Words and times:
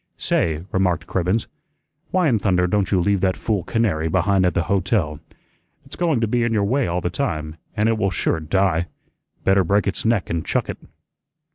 "Say," 0.17 0.63
remarked 0.71 1.05
Cribbens, 1.05 1.45
"why 2.09 2.27
in 2.27 2.39
thunder 2.39 2.65
don't 2.65 2.91
you 2.91 2.99
leave 2.99 3.21
that 3.21 3.37
fool 3.37 3.63
canary 3.63 4.09
behind 4.09 4.47
at 4.47 4.55
the 4.55 4.63
hotel? 4.63 5.19
It's 5.85 5.95
going 5.95 6.19
to 6.21 6.27
be 6.27 6.41
in 6.41 6.53
your 6.53 6.63
way 6.63 6.87
all 6.87 7.01
the 7.01 7.11
time, 7.11 7.57
an' 7.77 7.87
it 7.87 7.99
will 7.99 8.09
sure 8.09 8.39
die. 8.39 8.87
Better 9.43 9.63
break 9.63 9.85
its 9.85 10.03
neck 10.03 10.27
an' 10.31 10.41
chuck 10.41 10.69
it." 10.69 10.79